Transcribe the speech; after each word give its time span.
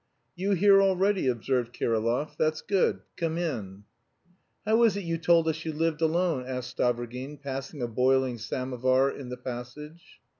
"You 0.35 0.53
here 0.53 0.81
already?" 0.81 1.27
observed 1.27 1.73
Kirillov. 1.75 2.35
"That's 2.35 2.63
good. 2.63 3.01
Come 3.17 3.37
in." 3.37 3.83
"How 4.65 4.81
is 4.81 4.97
it 4.97 5.03
you 5.03 5.19
told 5.19 5.47
us 5.47 5.63
you 5.63 5.73
lived 5.73 6.01
alone," 6.01 6.43
asked 6.47 6.75
Stavrogin, 6.75 7.39
passing 7.39 7.83
a 7.83 7.87
boiling 7.87 8.39
samovar 8.39 9.11
in 9.11 9.29
the 9.29 9.37
passage. 9.37 10.19